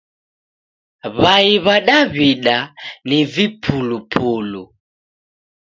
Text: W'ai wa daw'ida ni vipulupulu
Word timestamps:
W'ai 1.21 1.51
wa 1.65 1.75
daw'ida 1.87 2.57
ni 3.07 3.19
vipulupulu 3.33 4.63